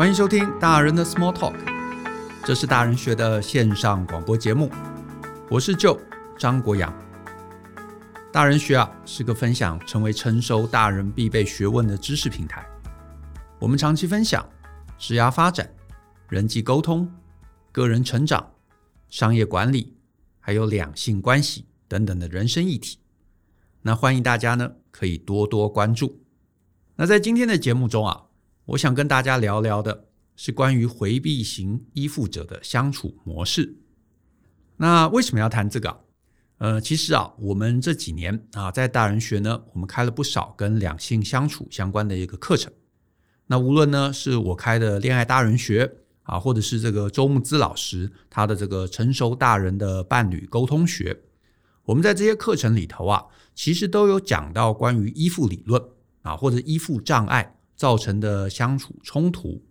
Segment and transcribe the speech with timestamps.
[0.00, 1.54] 欢迎收听大人的 Small Talk，
[2.42, 4.70] 这是大人学的线上广播节目。
[5.50, 6.00] 我是 Joe
[6.38, 6.90] 张国阳。
[8.32, 12.66] 大人学啊是个分享成为成熟大人必备学问的知识平台。
[13.58, 14.42] 我们长期分享
[14.96, 15.70] 职涯发展、
[16.30, 17.06] 人际沟通、
[17.70, 18.54] 个人成长、
[19.10, 19.94] 商业管理，
[20.38, 23.00] 还有两性关系等等的人生议题。
[23.82, 26.22] 那欢迎大家呢可以多多关注。
[26.96, 28.28] 那在今天的节目中啊。
[28.70, 30.04] 我想跟大家聊聊的
[30.36, 33.74] 是关于回避型依附者的相处模式。
[34.76, 36.04] 那为什么要谈这个？
[36.58, 42.72] 呃，其实啊，我们这几年啊，在大人学呢，我们开了不少跟两性相处相关的一个课程。
[43.46, 51.20] 那无论呢是我开的恋爱大人学啊，或者是这个周慕姿老师他的这个成熟大人的伴侣沟通学，
[51.82, 55.82] 我们在这些课程里头啊，其实都有讲到关于依附理论
[56.22, 57.56] 啊，或者依附障碍。
[57.80, 59.62] 造成的相处冲突，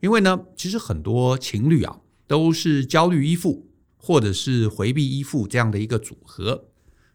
[0.00, 6.64] 因为呢，其实很多情侣啊都是焦虑依附或者是回避依附这样的一个组合，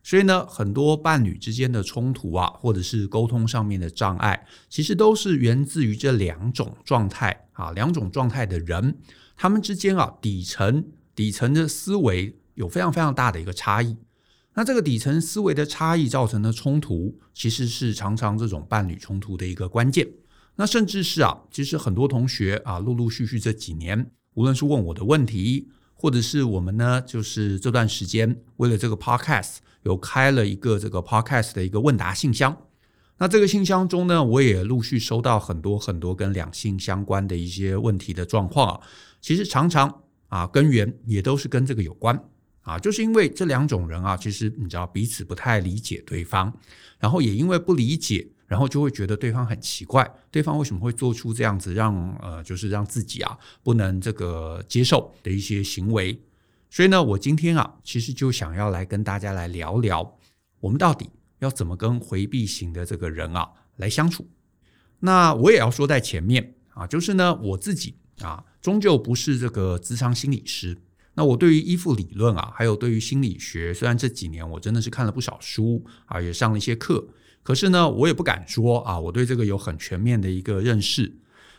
[0.01, 8.97] 所以呢，很多伴侣之间的冲突啊，或者是沟通上面的障碍，其实都是源自于这两种状态啊，两种状态的人，
[9.35, 13.97] 他们之间啊底层底层的思维有非常非常大的一个差异。
[14.53, 20.07] 那这个底层思维的差异造成的冲突，其实是常常这种伴侣冲突的一个关键。
[20.59, 32.57] 那甚至是啊，其实很多同学啊，陆陆续续这几年，无论是问我的问题，或者是我们呢，就是这段时间为了这个 podcast 有开了一个这个 podcast 的一个问答信箱。
[33.19, 38.81] 那这个信箱中呢，我也陆续收到很多很多跟两性相关的一些问题的状况啊。
[39.21, 42.21] 其实常常啊，根源也都是跟这个有关
[42.63, 46.53] 啊，就是因为这两种人啊，其实你知道彼此不太理解对方，
[46.99, 48.27] 然后也因为不理解。
[48.50, 56.20] 然后就会觉得对方很奇怪，对方为什么会做出这样子让呃，就是让自己啊不能这个接受的一些行为。
[56.71, 60.17] 所以呢，我今天啊，其实就想要来跟大家来聊聊，
[60.61, 64.27] 我们到底要怎么跟回避型的这个人啊来相处。
[64.99, 70.76] 那我也要说在前面啊，就是呢，我自己啊，终究不是这个智商心理师。
[71.14, 77.08] 那我对于依附理论啊，还有对于心理学，虽然这几年我真的是看了不少书啊，也上了一些课。
[77.49, 81.11] 可是呢，我也不敢说啊，我对这个有很全面的一个认识。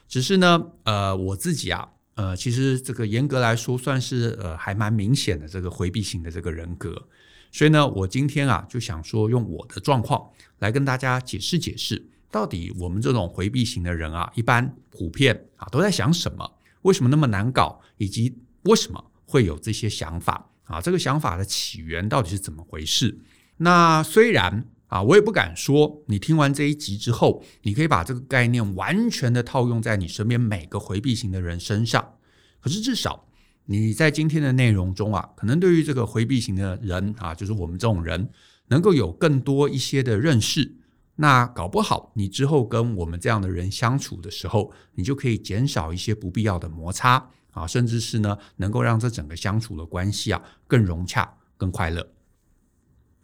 [0.06, 7.08] 只是呢，呃，我自己啊，呃，其实这个严格来说，算是呃还蛮明显的这个回避型的这个人格。
[7.50, 10.30] 所以呢，我今天啊，就想说用我的状况
[10.60, 12.00] 来跟大家解释解释，
[12.30, 16.48] 到底我们这种回避型的人啊，一般普遍啊都在想什么？
[16.82, 17.80] 为什么那么难搞？
[17.96, 20.48] 以及为什么会有这些想法？
[20.66, 23.18] 啊，这个想法的起源到底是怎么回事？
[23.56, 24.64] 那虽然。
[24.90, 32.16] 啊，我也不敢说，你听完这一集之后，你可以把这个概念完全的套用在你身边每个回避型的人身上。
[32.60, 33.24] 可是至少
[33.66, 38.28] 你在今天的内容中啊，可能对于这个回避型的人啊，就是我们这种人，
[38.66, 40.74] 能够有更多一些的认识。
[41.14, 52.04] 那搞不好你之后跟我们这样的人相处的时候，你就可以减少一些不必要的摩擦啊，甚至是呢，能够让这整个相处的关系啊更融洽、更快乐。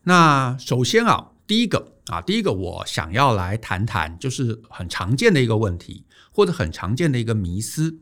[0.05, 1.33] 那首先啊。
[1.47, 8.01] 第一个啊，第一个我想要来谈谈，就是很常见的一个问题，或者很常见的一个迷思，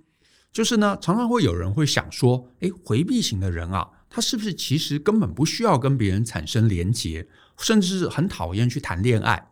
[0.50, 7.28] 就是呢，常常会有人会想说，诶，回避型的人啊，他是不是其实根本不需要跟别人产生连结，
[7.58, 9.50] 甚至是很讨厌去谈恋爱？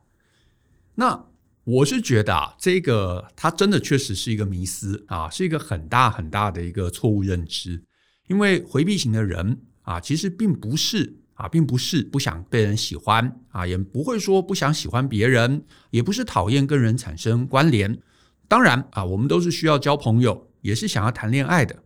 [0.94, 1.26] 那
[1.64, 7.84] 我是觉得啊，这个他真的确实是一个迷思啊，是一个很大很大的一个错误认知，
[8.28, 11.18] 因为回避型的人啊，其实并不是。
[11.42, 17.98] 啊，并不是不想被人喜欢啊，也不会说不想喜欢别人，也不是讨厌跟人产生关联。
[18.46, 21.82] 当然啊，我们都是需要交朋友，也是想要谈恋爱的。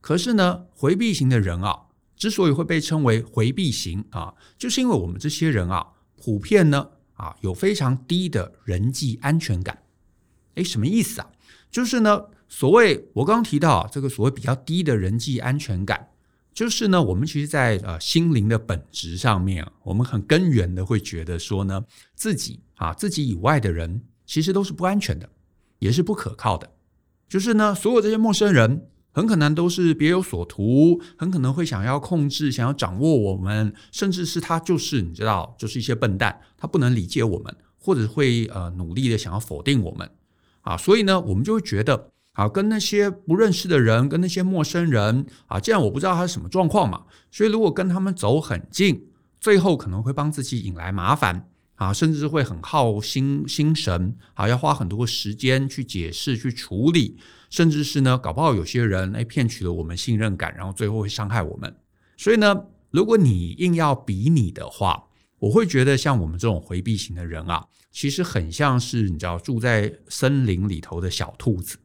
[0.00, 9.76] 可是呢，回避型的人啊，之所以会被称为回避型啊，就是因为我们这些人啊，普遍呢啊，有非常低的人际安全感。
[10.54, 11.26] 诶，什么意思啊？
[11.68, 16.10] 就是呢，所谓我刚刚提到啊，这个所谓比较低的人际安全感。
[16.54, 21.84] 就是呢，我们其实，在呃心灵的本质上面，我们很根源的会觉得说呢，
[22.14, 25.28] 自己啊自己以外的人其实都是不安全的，
[25.80, 26.70] 也是不可靠的。
[27.28, 40.08] 就是呢，所有这些陌生人很可能都是别有所图，很可能会想要控制、想要掌握我们，甚至是他就是你知道，就是一些笨蛋，他不能理解我们，或者会呃努力的想要否定我们
[40.60, 42.12] 啊，所以呢，我们就会觉得。
[42.34, 49.06] 啊，跟那些不认识的人，跟那些陌生人啊，既然我不知道他是什么状况嘛，所以如果跟他们走很近，
[49.40, 57.16] 最后可能会帮自己引来麻烦啊，甚至会很耗心心神啊，要花很多时间去解释、去处理，
[57.50, 61.76] 甚至是呢，搞不好有些人哎骗取了我们信任感，然后最后会伤害我们。
[62.16, 65.04] 所以呢，如果你硬要比拟的话，
[65.38, 71.76] 我会觉得像我们这种回避型的人啊，其实很像是你知道住在森林里头的小兔子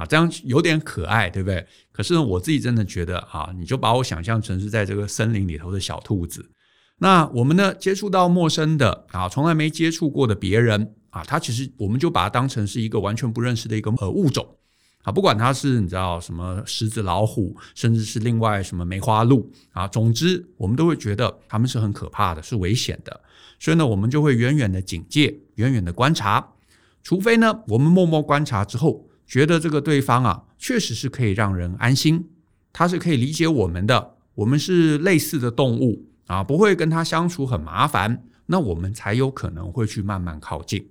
[0.00, 1.66] 啊，这样有点可爱，对不对？
[1.92, 6.50] 可是呢，我自己真的觉得啊，你就把我想象成是在这个森林里头的小兔子。
[6.96, 14.56] 那我们呢，接触到陌生的啊，从来没接触过的别人啊，他其实我们就把它当成是一个完全不认识的一个呃物种
[15.02, 23.20] 啊，不管它是你知道什么狮子、老虎，甚至是另外什么梅花鹿啊，总之我们都会觉得他们是很可怕的，是危险的，
[23.58, 26.54] 所以呢，我们就会远远的警戒，远远的观察，
[27.02, 32.28] 除非呢，我们默默观察之后，觉得这个对方啊，确实是可以让人安心，
[32.72, 36.04] 他是可以理解我们的，我们是类似的动物。
[36.26, 40.88] 啊，不会跟他相处很麻烦，那我们才有可能会去慢慢靠近。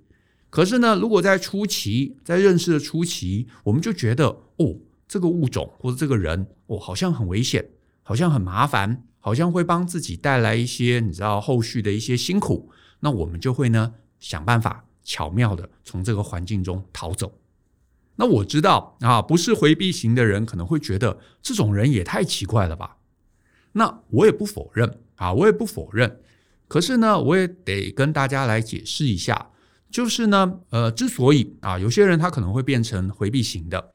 [0.50, 4.26] 可是呢，如果在初期，在认识的初期，我们就觉得
[4.56, 4.76] 哦，
[5.08, 7.66] 这个物种或者这个人哦，好像很危险，
[8.02, 12.70] 好像很麻烦，好像会帮自己带来一些你知道后续的一些辛苦，
[13.00, 17.32] 那我们就会呢想办法巧妙的从这个环境中逃走。
[18.20, 22.98] 那我知道啊，不是回避型的人可能会觉得这种人也太奇怪了吧？
[23.72, 25.00] 那我也不否认。
[25.20, 26.18] 啊，我也不否认，
[26.66, 29.50] 可是呢，我也得跟大家来解释一下，
[29.90, 33.92] 就是呢，呃，之所以啊，有些人他可能会变成回避型的，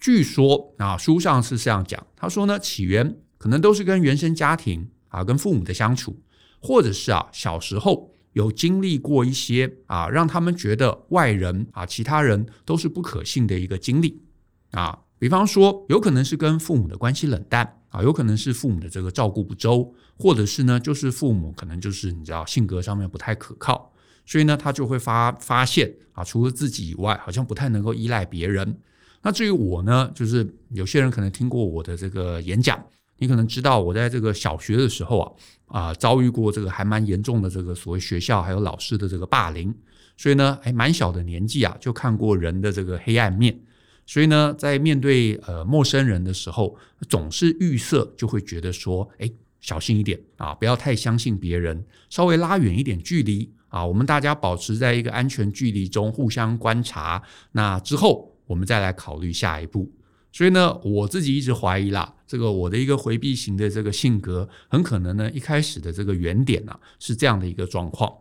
[0.00, 6.20] 据说啊，书上是这样讲，他说呢，起源可能都是跟原生家庭啊，跟父母的相处，
[6.60, 14.22] 或者是啊，小时候有经历过一些啊，让他们觉得外人啊，其他人都是不可信的一个经历
[14.70, 17.80] 啊，比方说，有可能是跟父母的关系冷淡。
[17.94, 23.92] 啊，有可能是父母的这个照顾不周，或者是呢，就是父母可能就是你知道性格上面不太可靠，
[24.26, 28.76] 所以呢，他就会发发现啊，除了自己以外，好像不太能够依赖别人。
[29.22, 32.84] 那至于我呢，就是有些人可能听过我的这个演讲，
[33.24, 39.74] 你可能知道我在这个小学的时候啊，啊遭遇过这个还蛮严重的这个所谓学校还有老师的这个霸凌，
[40.18, 43.58] 所以呢，还蛮小的年纪啊，就看过人的这个黑暗面。
[44.04, 46.76] 所以呢，在面对呃陌生人的时候，
[47.08, 49.30] 总是预设就会觉得说，哎，
[49.62, 57.22] 小心一点啊，不要太相信别人，稍微拉远一点距离啊，我们大家保持在一个安全距离中互相观察，
[57.52, 59.90] 那之后我们再来考虑下一步。
[60.30, 68.12] 所以呢，我自己一直怀疑啦，这个我的一个回避型的这个性格，很可能呢一开始的这个原点呢是这样的一个状况。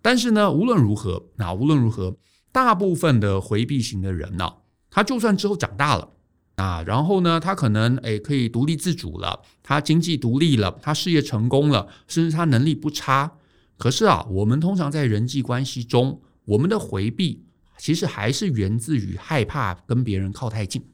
[0.00, 2.16] 但是呢，无论如何，那无论如何，
[2.50, 4.52] 大部分的回避型的人呢。
[4.90, 6.10] 他就算之后长大了
[6.56, 13.38] 啊，然后呢，他可能诶可以独立自主了，他经济独立了，他事业成功了，甚至他能力不差。
[13.78, 17.44] 可是啊，我们通常在人际关系中，我们的回避
[17.78, 20.84] 其实还是源自于害怕跟别人靠太近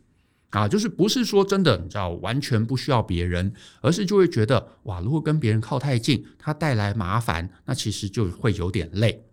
[0.50, 9.24] 啊，就是不是说真的你知道完全不需要别人，而是就会觉得哇，如果跟别人靠太近，他带来麻烦，那其实就会有点累。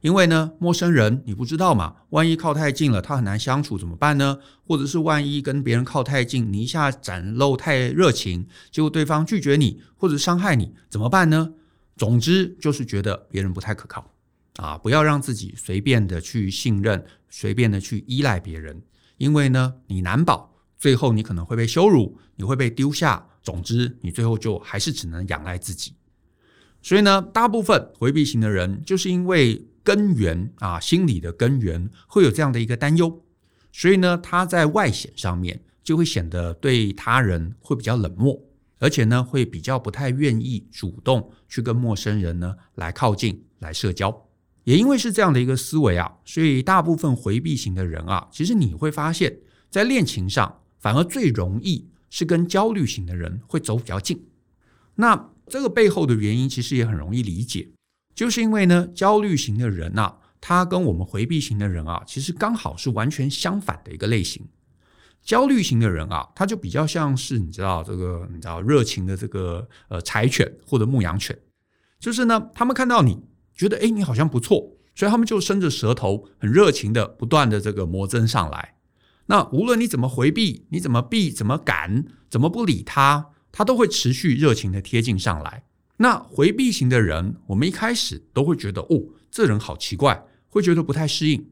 [0.00, 4.38] 因为呢，陌生人你不知道嘛，万一靠太近了，他很难相处怎么办呢？
[4.64, 11.52] 或者是万一跟别人靠太近，你一下展露太热情，结果对方拒绝你或者伤害你怎么办呢？
[11.96, 14.08] 总之就是觉得别人不太可靠
[14.58, 18.80] 啊，不要让自己随便的去信任，随便的去依赖别人，
[19.18, 25.92] 因为呢，你难保最后你可能会被羞辱，你会被丢下，总之你最后就还是只能仰赖自己。
[26.80, 29.66] 所以呢，大部分回避型的人就是因为。
[29.84, 33.22] 根源啊，心理的根源会有这样的一个担忧，
[33.72, 38.38] 所以呢，他在外显上面就会显得对他人会比较冷漠，
[38.80, 44.27] 而且呢，会比较不太愿意主动去跟陌生人呢来靠近、来社交。
[44.68, 49.34] 也因为是这样的一个思维啊，所以大部分回避型的人啊，其实你会发现，
[49.70, 54.22] 在恋情上反而最容易是跟焦虑型的人会走比较近。
[54.96, 57.70] 那这个背后的原因其实也很容易理解。
[58.14, 64.46] 就是因为呢，焦虑型的人啊，他跟我们回避型的人啊，其实刚好是完全相反的一个类型。
[65.22, 71.34] 焦虑型的人啊，他就比较像是你知道这个，你知道热情的这个呃柴犬或者牧羊犬，
[71.98, 73.18] 就是呢，他们看到你
[73.58, 78.76] 觉得诶，你好像不错，所以他们就伸着舌头，很热情的不断的这个磨蹭上来。
[79.26, 85.64] 那无论你怎么回避，你怎么避，怎么赶，怎么不理他，他都会持续热情的贴近上来。
[85.96, 91.50] 那回避型的人，我们一开始都会觉得，哦，这人好奇怪，会觉得不太适应。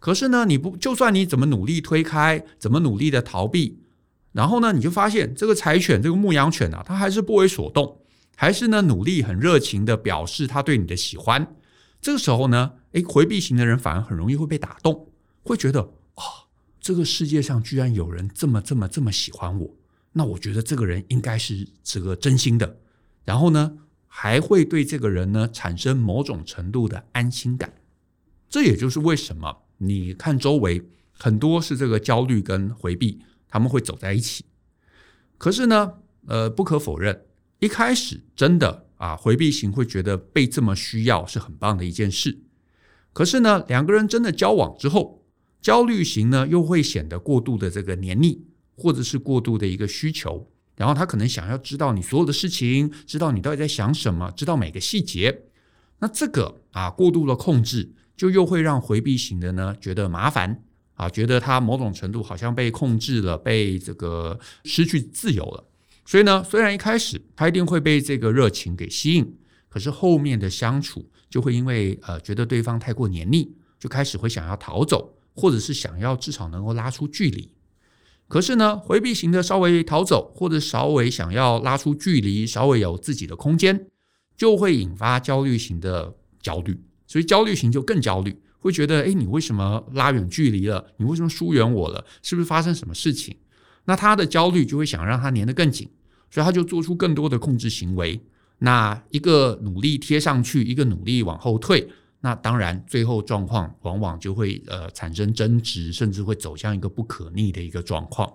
[0.00, 3.80] 可是呢，你不，就算你怎么努力推开，怎么努力的逃避，
[4.32, 8.00] 然后呢，你就发现这个柴犬，这个牧羊犬啊，它还是不为所动，
[8.34, 11.56] 还是呢努力很热情的表示他对你的喜欢。
[12.00, 15.08] 这个时候呢，诶，回避型的人反而很容易会被打动，
[15.42, 16.28] 会觉得啊、哦，
[16.80, 19.74] 这个世界上居然有人这么这么这么喜欢我，
[20.12, 22.78] 那我觉得这个人应该是这个真心的。
[23.24, 27.72] 然后呢，还会对这个人呢产生某种程度的安心感。
[28.50, 34.44] 这也就是为什么你看周围很多是这个焦虑跟回避，他们会走在一起。
[35.38, 35.94] 可是呢，
[36.26, 37.24] 呃，不可否认，
[37.64, 42.40] 一开始真的啊，回避型会觉得被这么需要是很棒的一件事。
[43.14, 45.24] 可是呢，两个人真的交往之后，
[45.62, 48.44] 焦虑型呢又会显得过度的这个黏腻，
[48.76, 50.46] 或者是过度的一个需求。
[50.76, 55.44] 然后他可能想要知道你所有的事情，知道你到底在想什么，知道每个细节。
[56.00, 60.62] 那这个啊，过度的控制，就又会让回避型的呢觉得麻烦。
[60.96, 65.64] 啊，觉得他某种程度好像被控制了，被这个失去自由了。
[66.04, 69.36] 所以呢，虽然一开始他一定会被这个热情给吸引，
[69.68, 77.50] 可是后面的相处就会因为呃觉得对方太过黏腻，就开始会想要逃走，或者是想要至少能够拉出距离。
[78.28, 83.86] 可是呢，回避型的稍微逃走，或者稍微想要拉出距离，稍微有自己的空间，
[84.36, 88.40] 就会引发焦虑型的焦虑，所以焦虑型就更焦虑。
[88.58, 90.92] 会觉得，哎，你为什么拉远距离了？
[90.96, 92.02] 你为什么疏远我了？
[92.22, 93.36] 是不是发生什么事情？
[93.84, 95.90] 那他的焦虑就会想让他黏得更紧，
[96.34, 98.20] 所以他就做出更多的控制行为。
[98.58, 101.88] 那一个努力贴上去，一个努力往后退，
[102.22, 108.28] 那当然最后状况往往就会呃产生争执，甚至会走向一个不可逆的一个状况。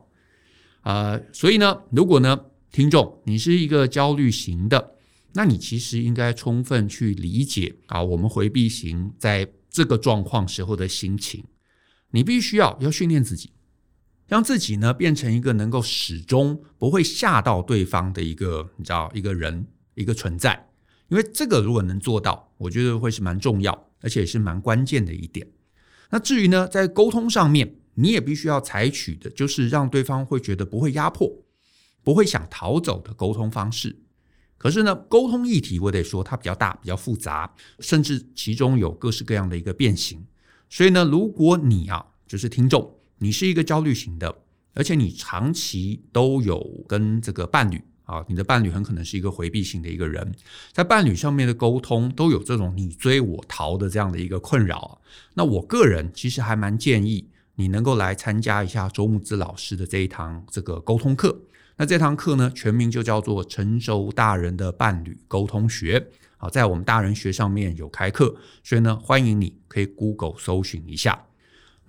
[0.84, 2.40] 呃，所以呢，如果呢，
[2.72, 4.96] 听众你是一个焦虑型的，
[5.34, 9.52] 那你其实应该充分去理解啊，我们回避型在。
[9.72, 11.44] 这个状况时候的心情，
[12.10, 13.52] 你必须要要训练自己，
[14.30, 20.70] 让自己呢变成一个能够始终不会吓到对方的一个，你知道，一个人一个存在。
[21.08, 25.48] 因为这个如果能做到，我觉得会是蛮重要，而且也是蛮关键的一点。
[26.12, 31.44] 那至于呢，在沟通上面，你也必须要采取的就是让对方会觉得不会压迫，
[32.04, 34.04] 不会想逃走的沟通方式。
[34.60, 40.24] 可是呢，沟通议题我得说它比较大，比较复杂，甚至其中有各式各样的一个变形。
[40.70, 44.34] 所以呢，如果你啊，就是听众，你是一个焦虑型的，
[44.74, 50.34] 而且你长期都有跟这个伴侣啊，你的伴侣很可能是一个回避型的一个人，
[50.72, 55.00] 在伴侣上面的沟通都有这种你追我逃的这样的一个困扰。
[55.36, 61.40] 那我个人其实还蛮建议你能够来参加一下周慕姿老师的这一堂这个沟通课。
[61.76, 66.00] 那这堂课呢，全名就叫做《成熟大人的伴侣沟通学》。
[66.38, 71.26] 好，在我们大人学上面有开课，所以呢，欢迎你可以 Google 搜寻一下。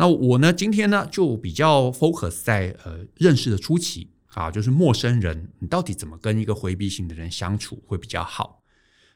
[0.00, 8.62] 那我呢，今天呢就比较 focus 在呃认识的初期啊，就是陌生人，你到底怎么跟一个回避型的人相处会比较好？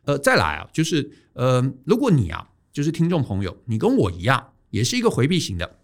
[0.05, 5.79] 呃，再来啊，就是呃，如果你啊，就是听众朋友，你跟我一样，也是一个回避型的，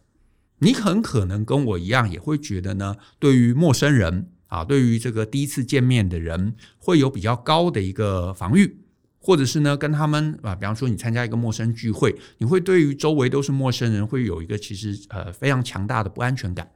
[0.58, 4.30] 你很可能跟我一样，也会觉得呢，对于陌生人。
[4.48, 8.80] 啊，对于这个第一次见面的人，会有比较高的一个防御，
[9.22, 16.72] 或者是呢，跟他们啊，比方说你参加一个陌生聚会，你会对于周围都是陌生人，会有一个其实呃非常强大的不安全感。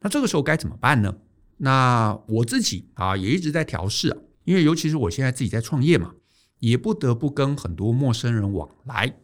[0.00, 1.16] 那这个时候该怎么办呢？
[1.56, 6.14] 那我自己啊也一直在调试啊，因为尤其是我现在自己在创业嘛，
[6.60, 9.16] 也不得不跟很多陌生人往来。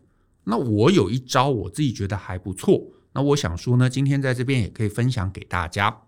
[0.43, 2.83] 那我有一招，我自己觉得还不错。
[3.13, 6.03] 那我想说呢，今天在这边也可以分享给大家。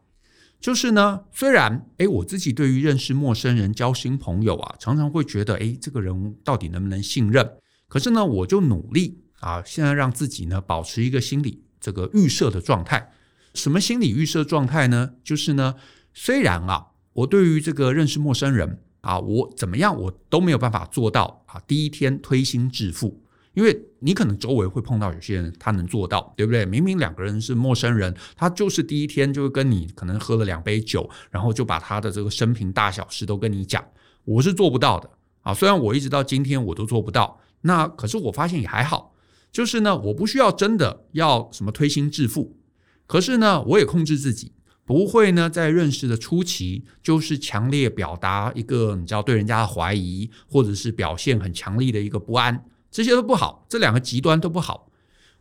[0.61, 7.49] 就是呢，虽然诶，我自己对于认识陌生人、交新朋友啊，常常会觉得诶，这个人到底能不能信任？
[7.89, 13.13] 可是呢，我就努力啊，现在让自己呢保持一个心理这个预设的状态。
[13.55, 15.13] 什么心理预设状态呢？
[15.23, 15.75] 就是呢，
[16.13, 23.23] 虽然啊，我对于这个认识陌生人啊，我怎么样我都没有办法做到啊，第一天推心置腹。
[23.57, 26.67] 因为你可能周围会碰到有些人，他能做到，对不对？
[26.67, 33.83] 明明两个人是陌生人，他就是第一天就跟你可能喝了两杯酒，然后就把他的这个生平大小事都跟你讲。
[34.25, 35.09] 我是做不到的
[35.41, 39.15] 啊，虽然我一直到今天我都做不到，那可是我发现也还好，
[39.51, 42.59] 就是呢，我不需要真的要什么推心置腹，
[43.07, 44.53] 可是呢，我也控制自己，
[44.85, 52.63] 不会呢在认识的初期就是强烈表达一个你知道对人家的怀疑，或者是表现很强力的一个不安。
[52.97, 54.91] 这些都不好，这两个极端都不好。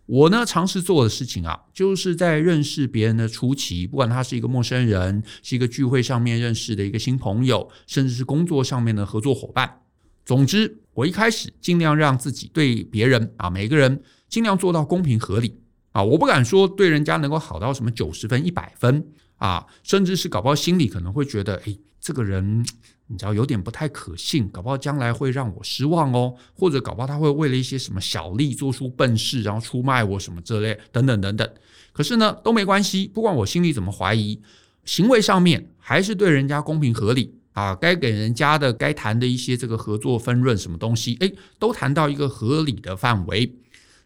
[0.08, 9.84] 我呢，尝试做的事情啊，就是在认识别人的初期，不管他是一个陌生人，是一个聚会上面认识的一个新朋友，甚至是工作上面的合作伙伴。
[10.26, 15.58] 总之，我一开始尽量让自己对别人啊，每个人尽量做到公平合理
[15.94, 16.04] 啊。
[16.04, 19.08] 我不敢说对人家能够好到什么九十分、一百分
[19.38, 22.64] 啊，甚至是搞不好心里可能会觉得，哎，这个人
[23.08, 31.50] 你知道有点不太可信，搞不好将来会让我失望哦，或者搞不好他会为了一些什么小利做出笨事，然后出卖我什么之类等等等等。
[31.92, 34.40] 可是呢，都没关系，不管我心里怎么怀疑，
[34.84, 43.56] 行为上面还是对人家公平合理啊，该给人家的、该谈的一些这个合作分润什么东西，诶，都谈到一个合理的范围。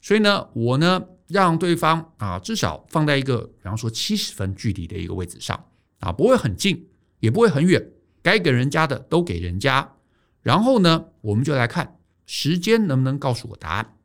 [0.02, 5.62] 所以呢，我呢让对方啊至少放在一个比方说七十分距离的一个位置上
[6.00, 6.86] 啊，不会很近，
[7.20, 7.92] 也不会很远。
[8.22, 9.96] 该给人家的都给人家，
[10.42, 13.96] 然后呢，我们就来看时间能不能告诉我答案。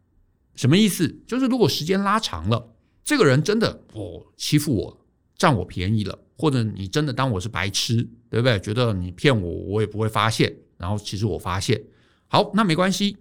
[0.54, 1.21] 什么意思？
[1.26, 5.06] 就是如果时间拉长了，这个人真的哦欺负我，
[5.37, 8.59] 占我便宜了，或者你真的当我是白痴，对不对？
[8.61, 10.54] 觉得你骗我，我也不会发现。
[10.78, 11.83] 然后其实我发现，
[12.28, 13.16] 好，那没关系。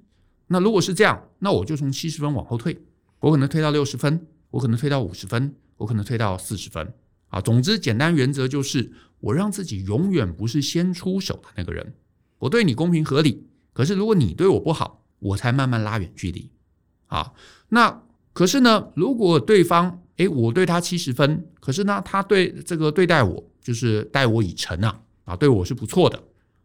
[0.47, 2.77] 那如果是这样，那我就从七十分往后退，
[3.19, 6.93] 我可能退到六十分，我可能退到五十分，我可能退到四十分。
[7.33, 8.93] 啊，总之简单原则就是。
[9.23, 11.93] 我让自己永远不是先出手的那个人，
[12.39, 16.51] 我对你公平合理，可是如果你对我不好，我才慢慢拉远距离。
[17.07, 17.31] 啊，
[17.69, 26.21] 那可是呢，如果对方，诶，我对他七十分，可是呢，他对这个对待我就是待我以诚啊，啊，对我是不错的，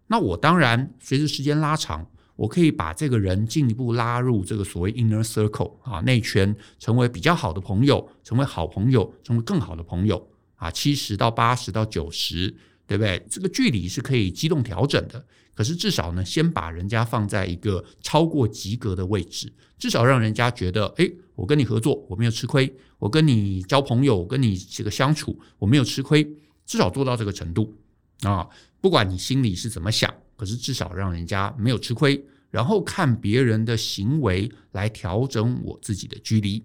[0.09, 10.29] 那我当然随着时间拉长，我可以把这个人进一步拉入这个所谓 inner circle 啊，内圈，成为比较好的朋友，成为好朋友，成为更好的朋友。
[10.59, 12.55] 啊，七十到八十到九十，
[12.87, 13.27] 对不对？
[13.31, 15.25] 这个距离是可以机动调整的。
[15.55, 22.65] 可是至少呢，先把人家放在一个超过及格的位置，至少让人家觉得，诶，我跟你合作，我没有吃亏；
[22.99, 26.25] 我跟你交朋友，跟你这个相处，我没有吃亏。
[26.65, 27.77] 至少做到这个程度
[28.21, 28.47] 啊，
[28.81, 32.25] 不管你心里是怎么想，可是至少让人家没有吃亏。
[32.51, 36.65] 然后看别人的行为来调整我自己的距离。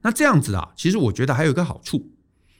[0.00, 2.10] 那这样子啊，其实我觉得还有一个好处。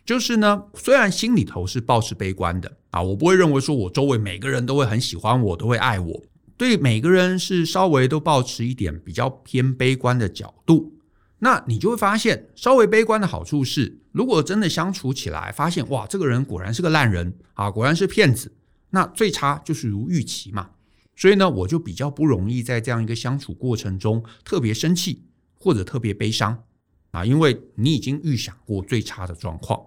[0.08, 6.22] 就是呢，虽然心里头是抱持悲观的啊，我不会认为说我周围每个人都会很喜欢我，都会爱我。
[6.56, 10.94] 对每个人是稍微都保持一点比较偏悲观的角度。
[11.40, 18.50] 那你就会发现，稍微悲观的好处是，如果真的相处起来，发现哇，这个人果然是个烂人啊，果然是骗子，
[18.88, 20.70] 那最差就是如预期嘛。
[21.16, 25.26] 所以呢，我就比较不容易在这样一个相处过程中特别生气
[25.58, 26.64] 或者特别悲伤
[27.10, 29.78] 啊，因为你已经预想过最差的状况。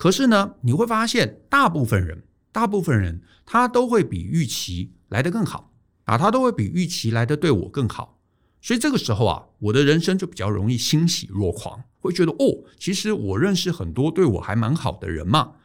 [0.00, 8.18] 可是呢，你会发现，大部分人，大部分人，他都会比预期来得更好啊，他都会比预期来得对我更好。
[8.62, 15.56] 所以这个时候啊，我的人生就比较容易欣喜若狂，会觉得哦，其实我认识很多对我还蛮好的人嘛。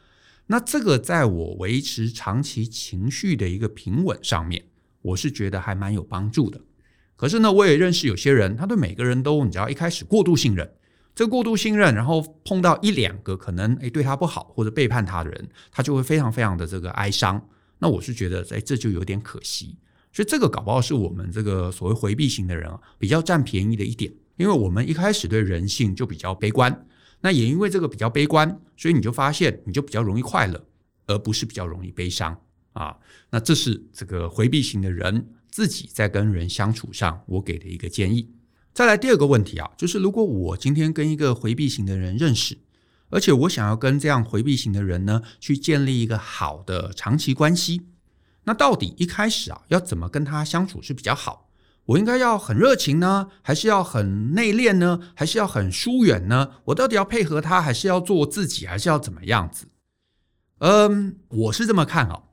[0.48, 4.66] 那这个在我维持长期情绪的一个平稳上面，
[5.02, 6.60] 我是觉得还蛮有帮助的。
[7.16, 10.75] 可是呢，我也认识有些人，他对每个人都，你知道，一开始过度信任。
[11.16, 17.42] 这过度信任，然后碰到一两个可能诶对他不好或者背叛他的人，他就会非常非常的这个哀伤。
[17.80, 19.78] 那我是觉得，诶这就有点可惜。
[20.12, 26.86] 所以这个搞不好是我们这个所谓回避型的人啊，比较占便宜的一点，因为我们一开始对人性就比较悲观。
[27.22, 30.66] 那也因为这个比较悲观，所以你就发现你就比较容易快乐，
[31.08, 32.38] 而不是比较容易悲伤
[32.74, 32.96] 啊。
[33.30, 38.30] 那这是这个回避型的人自己在跟人相处上，我给的一个建议。
[38.76, 42.58] 再来第二个问题啊，就是如果我今天跟一个回避型的人认识，
[43.10, 47.84] 而且我想要跟这样回避型的人呢，去建立一个好的长期关系，
[48.44, 51.50] 那到底一开始啊，要怎么跟他相处是比较好？
[51.86, 56.56] 我应该要很热情呢，还是要很内敛呢，还是要很疏远呢？
[56.66, 59.68] 我到底要配合他，还是要做自己，还是要怎么样子？
[60.58, 62.24] 嗯，我是这么看啊，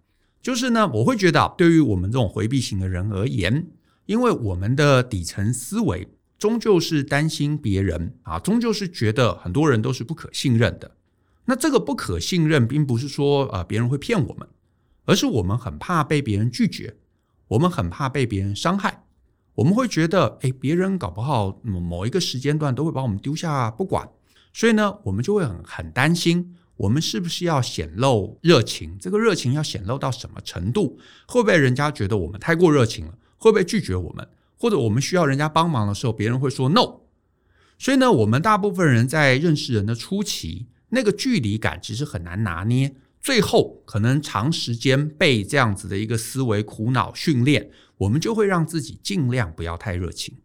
[0.43, 3.69] 就是呢，我会觉得，对于我们这种回避型的人而言，
[4.07, 6.09] 因为我们的底层思维。
[6.43, 10.97] 终究是担心别人啊，终究是觉得很多人都是不可信任的。
[11.45, 14.49] 那这个不可信任，并不是说啊别人会骗我们，
[15.05, 16.97] 而是我们很怕被别人拒绝，
[17.47, 19.05] 我们很怕被别人伤害。
[19.55, 24.09] 我们会觉得，诶，别人搞不好某一个时间段都会把我们丢下不管，
[24.53, 28.99] 所以呢，我们就会很很担心，我们是不是要显露热情？
[28.99, 30.99] 这个热情要显露到什么程度？
[31.29, 33.15] 会不会人家觉得我们太过热情了？
[33.39, 34.27] 会不会拒绝我们？
[34.63, 37.01] 或者我们需要人家帮忙的时候，别人会说 no。
[37.81, 42.95] 所以呢，我们大部分人在认识人的初期，那个距离感其实很难拿捏。
[43.21, 50.37] 最后，可能长时间被这样子的一个思维苦恼训练，我们就会让自己尽量不要太热情，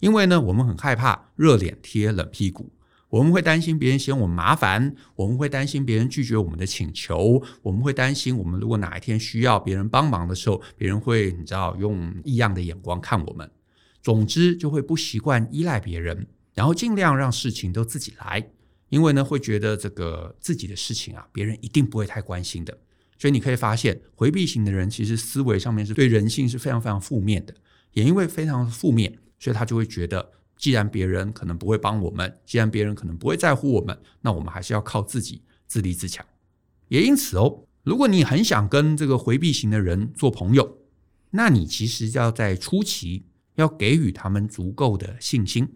[0.00, 2.70] 因为呢，我们很害怕热脸贴冷屁股。
[3.08, 13.50] 我们会担心别人嫌我们麻烦，我们会担心别人拒绝我们的请求，我们会担心我们如果哪一天需要别人帮忙的时候，别人会你知道用异样的眼光看我们。
[14.02, 18.50] 总之就会不习惯依赖别人，然后尽量让事情都自己来，
[18.88, 22.76] 因为呢会觉得这个自己的事情啊，别人一定不会太关心的。
[23.18, 27.54] 所以你可以发现，回避型的人其实思维上面是对人性是非常非常负面的。
[27.92, 36.26] 也因为非常负面，所以他就会觉得，既然别人可能不会帮我们，既然别人可能不会在乎我们，那我们还是要靠自己自立自强。
[36.88, 40.78] 也因此哦，如果你很想跟这个回避型的人做朋友，
[41.30, 45.68] 那你其实要在初期要给予他们足够的信心。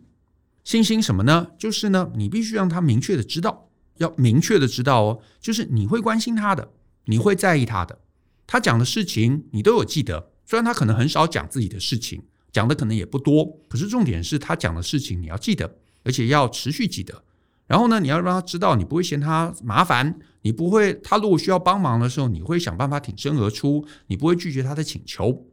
[0.65, 1.49] 信心什么呢？
[1.59, 6.73] 就是呢，你必须让他明确的知道，要明确的知道哦，就是你会关心他的，
[7.05, 7.99] 你会在意他的，
[8.47, 10.33] 他讲的事情你都有记得。
[10.45, 17.23] 虽然他可能很少讲自己的事情，讲的可能也不多，可是重点是他讲的事情你要记得，而且要持续记得。
[17.69, 25.46] 然后呢，你要让他知道，你不会嫌他麻烦，你不会，他如果需要帮忙的时候，你会想办法挺身而出，你不会拒绝他的请求。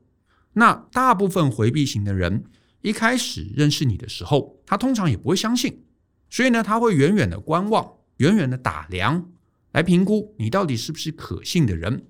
[0.53, 2.45] 那大部分回避型的人
[2.81, 5.83] 一开始认识你的时候，他通常也不会相信，
[6.29, 9.29] 所以呢，他会远远的观望，远远的打量，
[9.71, 12.05] 来评估你到底是不是可信的人。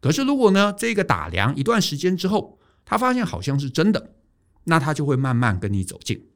[0.00, 4.14] 可是，如果呢，这个打量一段时间之后，他发现好像是真的，
[4.64, 6.28] 那他就会慢慢跟你走近。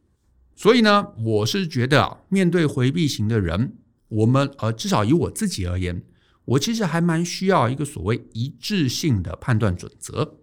[0.57, 3.77] 所以呢，我是觉得啊，面对回避型的人，
[4.09, 6.03] 我们呃，至少以我自己而言，
[6.45, 10.40] 我其实还蛮需要一个所谓一致性的判断准则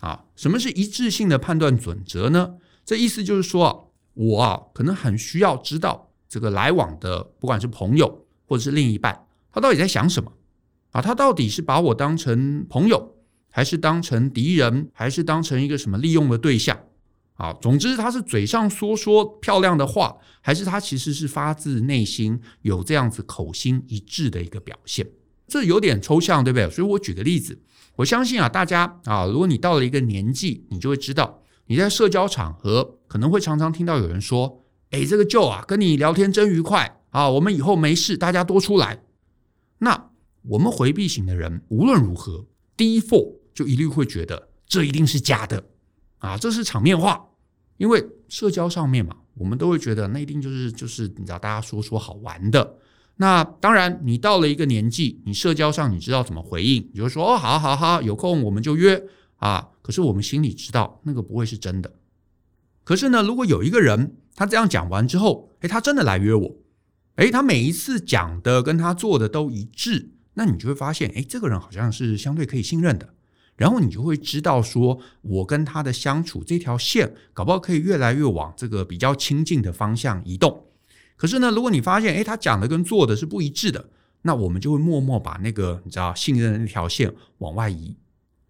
[0.00, 0.24] 啊。
[0.36, 2.56] 什么是一致性的判断准则呢？
[2.84, 10.32] 这意思就是说，我啊，可能很需要知道这个来往的，不管是朋友或者是另一半，他到底在想什么。
[10.90, 13.14] 啊，他到底是把我当成朋友，
[13.48, 16.76] 还是当成敌人，还是当成一个什么利用的对象？
[17.34, 25.06] 啊，总之他是嘴上说说漂亮的话，还是他其实是发自内心有这样子口心一致的一个表现？
[25.46, 26.68] 这有点抽象，对不对？
[26.68, 27.56] 所以我举个例子，
[28.00, 39.02] 我相信啊，大家啊，如果你到了一个年纪，你就会知道，你在社交场合可能会常常听到有人说：“哎，这个 Joe 啊，跟你聊天真愉快啊，我们以后没事，大家多出来。”
[39.78, 40.10] 那
[40.42, 45.62] 我们回避型的人无论如何，default 就一律会觉得这一定是假的
[46.20, 47.26] 啊，这是场面话。
[47.76, 52.76] 因为社交上面嘛，我们都会觉得那一定就是就是你知道大家说说好玩的。
[53.20, 59.02] 那当然，你到了一个年纪，你社交上你知道怎么回应，你就说哦，好好好，有空我们就约
[59.36, 59.68] 啊。
[59.82, 61.92] 可是我们心里知道那个不会是真的。
[62.82, 66.56] 可是呢，如果有一个人他这样讲完之后，诶，他真的来约我，
[67.16, 70.12] 诶，他每一次讲的跟他做的都一致。
[70.32, 73.10] 那你就会发现，哎，这个人好像是相对可以信任的，
[73.56, 80.68] 然后你就会知道说，我跟他的相处这条线，搞不好可以越来越往这个比较亲近的方向移动。
[81.20, 83.90] 可是呢，如果你发现，哎，他讲的跟做的是不一致的，
[84.22, 87.94] 那我们就会默默把那个你知道信任的那条线往外移。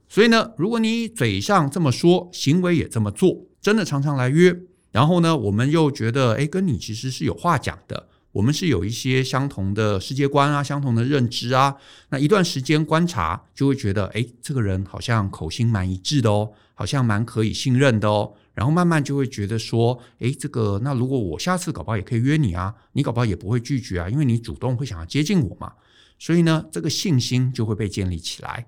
[0.08, 4.56] 所以呢，如果你嘴上这么说，行为也这么做，真的常常来约，
[4.92, 8.06] 然后呢，我们又觉得，哎，跟你其实是有话讲的。
[8.30, 11.74] 我们是有一些相同的世界观啊，相同的认知啊。
[12.10, 18.32] 那一段时间观察，就会觉得，哎，这个人好像口心蛮一致的哦，好像蛮可以信任的哦。
[18.54, 25.72] 然后慢慢就会觉得说，哎，这个那如果我下次搞不好也可以约你啊，你搞不好也不会拒绝啊，因为你主动会想要接近我嘛。
[26.18, 28.66] 所以呢，这个信心就会被建立起来。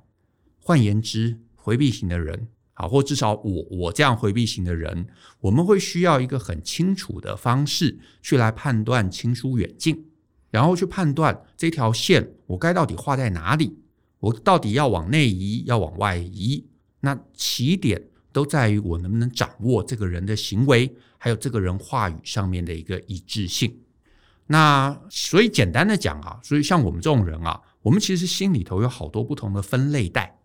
[0.60, 2.48] 换言之，回避型的人。
[2.74, 5.06] 啊，或至少我我这样回避型的人，
[5.40, 10.06] 我们会需要一个很清楚的方式去来判断亲疏远近，
[10.50, 13.76] 然后去判断这条线我该到底画在哪里，
[14.20, 16.64] 我到底要往内移，要往外移。
[17.00, 23.78] 那起点都在于我能不能掌握这个人的行为，还有这个人话语上面的一个一致性。
[24.46, 30.38] 那所以简单的讲啊，所以像我们这种人啊，我们其实心里头有好多不同的分类带。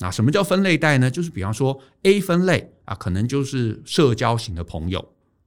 [0.00, 1.10] 那什么叫分类带呢？
[1.10, 5.00] 就是比方说 A 分类啊，可能就是社交型的朋友，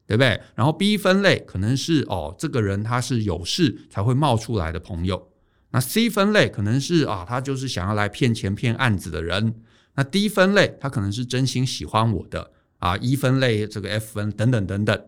[0.06, 0.42] 对不对？
[0.56, 5.30] 然后 B 分类可能是哦，这个人他是有事才会冒出来的朋友。
[5.70, 9.56] 那 C 分类可能是啊，他就是想要来骗钱骗案子的人。
[10.02, 12.98] 那 D 分类他可能是真心喜欢我的啊。
[12.98, 15.06] 一分类这个 F 分等等等等。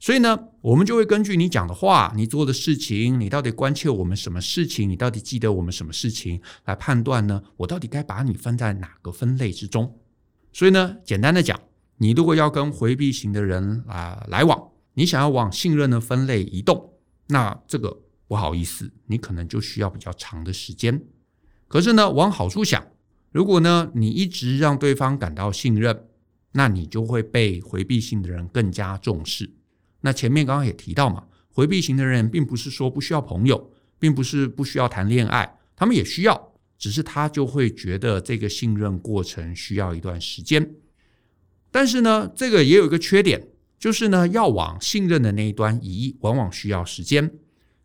[0.00, 7.40] 所以呢，我们就会根据你讲的话，你做的事情，你到底关切我们什么事情，你到底记得我们什么事情，来判断呢？
[7.58, 9.96] 我到底该把你分在哪个分类之中？
[10.52, 11.60] 所以呢，简单的讲，
[11.98, 16.94] 你如果要跟回避型的人啊、来往，你想要往信任的分类移动，
[17.28, 21.00] 那这个不好意思，你可能就需要比较长的时间。
[21.68, 22.84] 可是呢，往好处想，
[23.32, 26.06] 如果呢你一直让对方感到信任，
[26.52, 29.50] 那你就会被回避型的人更加重视。
[30.02, 40.74] 那前面刚刚也提到嘛，回避型的人并不是说不需要朋友，并不是不需要谈恋爱，他们也需要，只是他就会觉得这个信任过程需要一段时间。
[41.70, 47.32] 但是呢，这个也有一个缺点，就是呢，要往信任的那一端移，往往需要时间。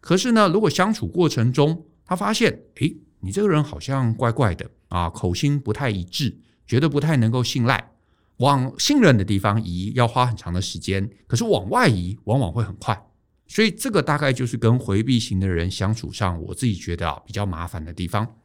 [0.02, 7.92] 可是呢，如果相处过程中他发现，诶，你这个人好像怪怪的啊，口心不太一致，觉得不太能够信赖。
[8.38, 13.08] 往信任的地方移要花很长的时间，可是往外移往往会很快。
[13.48, 18.36] 所以这个大概就是跟回避型的人相处上，我自己觉得啊比较麻烦的地方。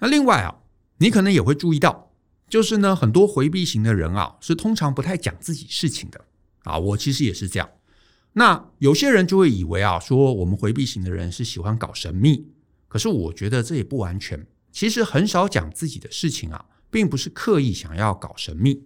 [0.00, 0.54] 那另外啊，
[0.98, 2.10] 你可能也会注意到，
[2.48, 6.26] 就是呢，很多回避型的人啊，是通常不太讲自己事情的
[6.64, 6.76] 啊。
[6.76, 7.70] 我其实也是这样。
[8.34, 12.51] 那有些人就会以为啊，说我们回避型的人是喜欢搞神秘，
[12.92, 14.46] 可是我觉得这也不完全。
[14.70, 18.82] 其实很少讲自己的事情啊，并不是刻意想要搞神秘，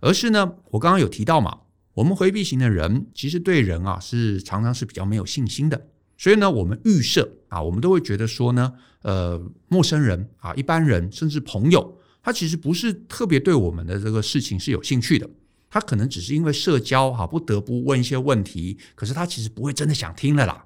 [0.00, 1.60] 而是呢，我刚刚有提到嘛，
[1.94, 8.72] 我们回避型的人其实对人啊是常常是比较没有信心的，所以呢，我们预设啊，我们都会觉得说呢，
[9.02, 15.30] 呃，陌生人啊，一般人甚至朋友，他其实不是特别对我们的这个事情是有兴趣的。
[15.70, 20.64] 他可能只是因为社交哈，不得不问一些问题，可是他其实不会真的想听了啦。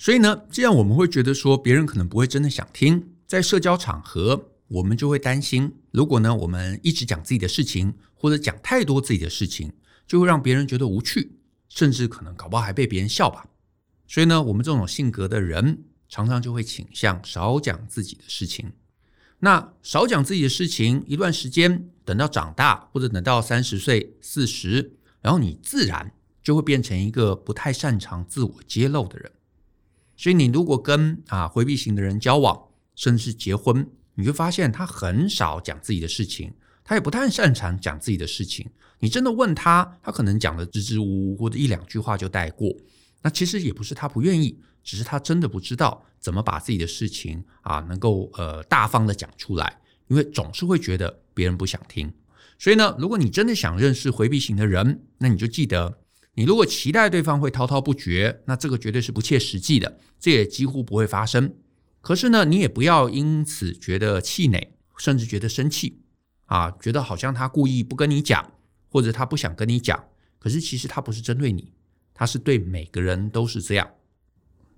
[0.00, 3.10] 所以呢，这样我们会觉得说，别人可能不会真的想听。
[3.26, 9.70] 在社交场合，我们就会担心，如果呢，我们一直讲自己的事情，或者讲太多自己的事情，
[10.06, 11.32] 就会让别人觉得无趣，
[11.68, 13.46] 甚至可能搞不好还被别人笑吧。
[14.06, 18.72] 所以呢，我们这种性格的人，常常就会倾向少讲自己的事情。
[19.40, 26.10] 那少讲自己的事情一段时间，等到长大或者等到三十岁、四十，然后你自然
[26.42, 29.30] 就会变成一个不太擅长自我揭露的人。
[30.20, 36.52] 所以你如果跟啊回避型的人交往，甚至结婚，你会发现他很少讲自己的事情，
[36.84, 38.68] 他也不太擅长讲自己的事情。
[38.98, 42.70] 你真的问他，他可能讲的支支吾吾或者一两句话就带过。
[43.22, 44.60] 那其实也不是他不愿意。
[44.82, 49.78] 只是他真的不知道怎么把自己的事情啊，能够呃大方的讲出来，
[50.08, 52.12] 因为总是会觉得别人不想听。
[52.58, 55.98] 所以呢，如果你真的想认识回避型的人，那你就记得，
[56.34, 61.54] 你如果期待对方会滔滔不绝，那这个绝对是不切实际的，这也几乎不会发生。
[62.00, 66.00] 可是呢，你也不要因此觉得气馁，甚至觉得生气
[66.46, 68.52] 啊，觉得好像他故意不跟你讲，
[68.88, 70.02] 或者他不想跟你讲。
[70.38, 71.72] 可是其实他不是针对你，
[72.14, 73.90] 他是对每个人都是这样。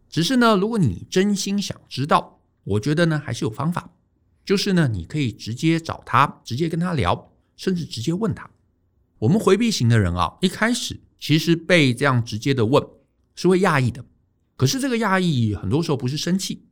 [0.09, 3.93] 只是呢，如果你真心想知道，我觉得呢还是有方法，
[4.45, 8.51] 就是呢，你可以直接找他，直接跟他聊，甚至直接问他。
[9.19, 12.85] 我们回避型的人啊，一开始其实被这样直接的问
[13.37, 14.05] 是会讶异的，
[14.57, 16.65] 可是这个讶异很多时候不是生气，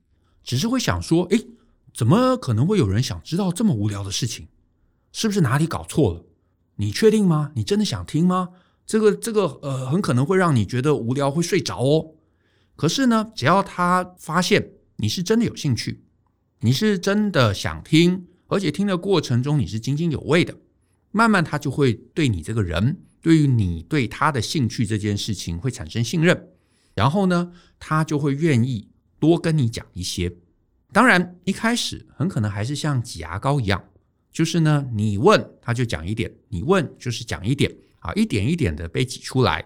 [0.42, 1.46] 只是会想说，诶，
[1.94, 4.48] 怎么可能会有人想知道这么无聊的事情？
[5.12, 6.24] 是不是哪里搞错了？
[6.78, 7.52] 你确定吗？
[7.54, 8.48] 你真的想听吗？
[8.84, 12.14] 这个这个呃，很可能会让你觉得无聊，会睡着哦。
[12.74, 16.02] 可是呢，只要他发现你是真的有兴趣，
[16.62, 20.56] 你是真的想听，而且听的过程中你是津津有味的，
[21.12, 26.48] 慢慢他就会对你这个人，对于你对他的兴趣这件事情会产生信任，
[26.94, 30.32] 然后呢，他就会愿意多跟你讲一些。
[30.92, 33.84] 当然，一开始很可能还是像挤牙膏一样，
[34.32, 39.64] 就是呢，你问他就讲一点，你问就是讲一点啊，一点一点的被挤出来。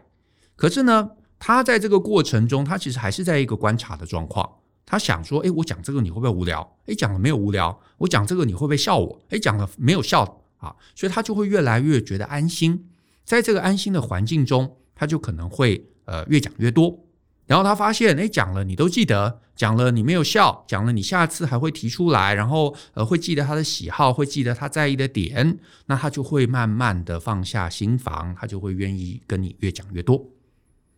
[0.56, 4.48] 可是呢，他在这个过程中，他其实还是在一个观察的状况。
[4.86, 6.76] 他想说：“诶，我讲这个你会不会无聊？
[6.86, 7.80] 诶，讲了没有无聊？
[7.96, 9.18] 我讲这个你会不会笑我？
[9.30, 10.76] 诶，讲了没有笑啊？
[10.94, 12.90] 所以他就会越来越觉得安心。
[13.24, 17.00] 在这个安心的环境中，他就可能会呃越讲越多。
[17.46, 30.26] 然后他发现，诶，讲了你都记得，讲了你没有笑，讲了你下次还会提出来，然后呃会记得他的喜好，会记得他在意的点，那他就会慢慢的放下心防，他就会愿意跟你越讲越多。”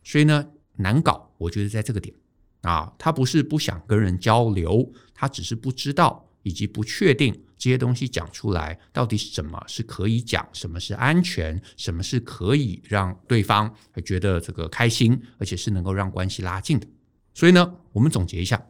[0.05, 2.15] 所以呢，难搞，我觉得在这个点
[2.63, 16.87] 啊，他不是不想跟人交流，他只是不知道以及不确定这些东西讲出来到底什么是可以讲，什么是安全，什么是可以让对方觉得这个开心，而且是能够让关系拉近的。
[17.35, 18.67] 所以呢，我们总结一下，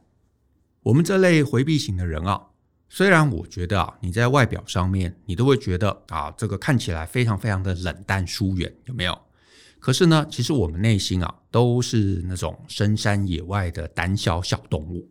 [0.82, 2.46] 我们这类回避型的人啊，
[2.88, 9.18] 虽然我觉得啊，你在外表上面你都会觉得啊，这个看起来非常非常的冷淡疏远，有没有？
[9.78, 15.08] 可是呢，其实我们内心啊，都是那种深山野外的胆小小动物。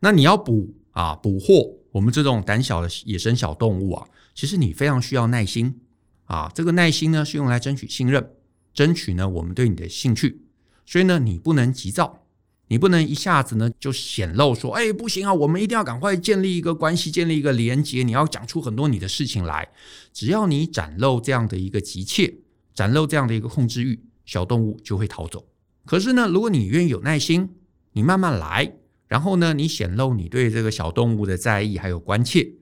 [0.00, 5.80] 那你要捕啊捕获我们这种胆小的野生小动物啊，其实你非常需要耐心
[6.26, 6.52] 啊。
[6.54, 8.32] 这个耐心呢，是用来争取信任，
[8.74, 10.42] 争取呢我们对你的兴趣。
[10.84, 12.26] 所以呢，你不能急躁，
[12.68, 18.02] 你不能一下子呢就显露说，哎，不行啊，我们一定要赶快建立一个关系，建立一个连接。
[18.02, 19.66] 你要讲出很多你的事情来。
[20.12, 22.34] 只要你展露这样的一个急切，
[22.74, 23.98] 展露这样的一个控制欲。
[24.26, 25.46] 小动物就会逃走。
[25.86, 27.54] 可是呢，如果你愿意有耐心，
[27.92, 28.74] 你慢慢来，
[29.08, 32.54] 然后呢，你显露你对这个小动物的在意还有关切，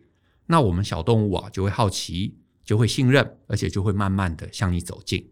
[0.46, 5.30] 那我们小动物啊就会好奇，就会信任，而且就会慢慢的向你走近。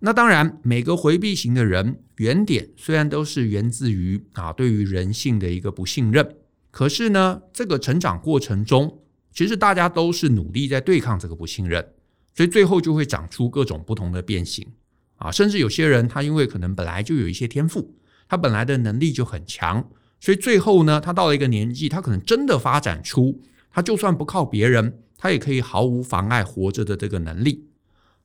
[0.00, 6.36] 那当然，每个回避型的人原点虽然都是源自于啊对于人性的一个不信任，
[6.70, 11.86] 可是呢，这个成长过程中，其实大家都是努力在对抗这个不信任，
[12.34, 14.66] 所以最后就会长出各种不同的变形
[15.16, 15.30] 啊。
[15.30, 17.94] 甚至有些人他因为可能本来就有一些天赋，
[18.26, 19.86] 他本来的能力就很强，
[20.20, 23.40] 所以最后呢，他到了一个年纪，他可能真的发展出
[23.72, 27.66] 他就算不靠别人，他也可以毫无妨碍活着的这个能力。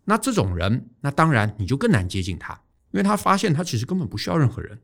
[0.04, 2.54] 那这种人，那当然你就更难接近他，
[2.92, 4.78] 因为他发现他其实根本不需要任何人。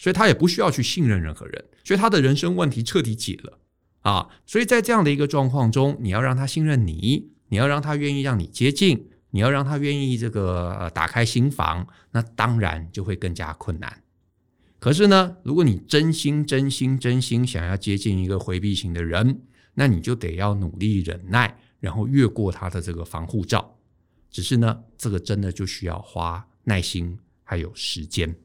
[0.00, 3.58] 所以他也不需要去信任任何人，所以他的人生问题彻底解了
[4.02, 4.28] 啊！
[4.46, 14.00] 所以在这样的一个状况中，你要让他信任你，你要让他愿意让你接近，你要让他愿意这个呃打开心房，那当然就会更加困难。
[14.78, 19.40] 可是呢，如果你真心、真心、真心想要接近一个回避型的人，
[19.74, 23.76] 那你就得要努力忍耐，然后越过他的这个防护罩。
[24.30, 28.36] 只是呢，这个真的就需要花耐心还有时间。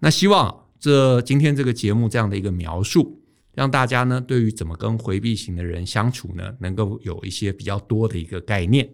[0.00, 3.22] 那希望这今天这个节目这样的一个描述，
[3.54, 8.92] 让大家呢对于怎么跟回避型的人相处呢，能够有一些比较多的一个概念。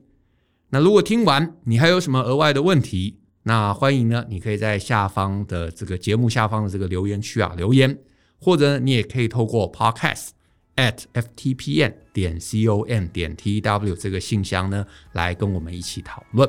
[0.71, 3.19] 那如果听完你还有什么额外的问题，
[3.49, 7.99] 那欢迎呢，你可以在下方的这个节目下方的这个留言区啊留言，
[8.39, 10.29] 或者你也可以透过 podcast
[10.77, 16.47] at ftpn 点 com 点 tw 这个信箱呢来跟我们一起讨论。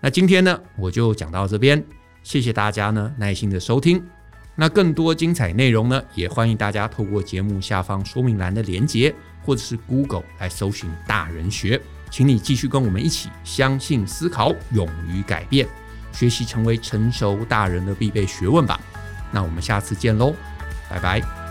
[0.00, 1.80] 那今天呢我就讲到这边。
[2.24, 4.02] 谢谢大家呢耐心的收听，
[4.56, 15.68] 那更多精彩内容呢，也欢迎大家透过节目下方说明栏的连结，或者是 Google 来搜寻大人学，请你继续跟我们一起相信、思考、勇于改变，
[16.16, 18.80] 学习成为成熟大人的必备学问吧。
[19.30, 20.34] 那我们下次见喽，
[20.88, 21.45] 拜拜。